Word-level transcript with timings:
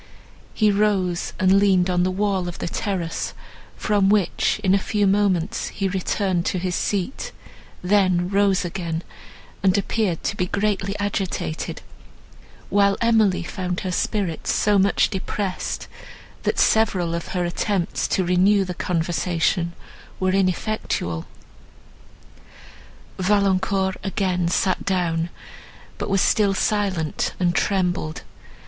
He 0.55 0.71
rose, 0.71 1.31
and 1.39 1.59
leaned 1.59 1.87
on 1.87 2.01
the 2.01 2.09
wall 2.09 2.47
of 2.47 2.57
the 2.57 2.67
terrace, 2.67 3.35
from 3.75 4.09
which, 4.09 4.59
in 4.63 4.73
a 4.73 4.79
few 4.79 5.05
moments, 5.05 5.67
he 5.67 5.87
returned 5.87 6.43
to 6.47 6.57
his 6.57 6.73
seat, 6.73 7.31
then 7.83 8.27
rose 8.27 8.65
again, 8.65 9.03
and 9.61 9.77
appeared 9.77 10.23
to 10.23 10.35
be 10.35 10.47
greatly 10.47 10.97
agitated; 10.97 11.83
while 12.69 12.97
Emily 12.99 13.43
found 13.43 13.81
her 13.81 13.91
spirits 13.91 14.51
so 14.51 14.79
much 14.79 15.11
depressed, 15.11 15.87
that 16.41 16.57
several 16.57 17.13
of 17.13 17.27
her 17.37 17.45
attempts 17.45 18.07
to 18.07 18.25
renew 18.25 18.65
the 18.65 18.73
conversation 18.73 19.73
were 20.19 20.31
ineffectual. 20.33 21.27
Valancourt 23.19 23.97
again 24.03 24.47
sat 24.47 24.83
down, 24.83 25.29
but 25.99 26.09
was 26.09 26.21
still 26.21 26.55
silent, 26.55 27.35
and 27.39 27.53
trembled. 27.53 28.23